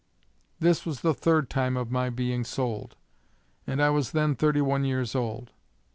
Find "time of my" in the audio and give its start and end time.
1.47-2.09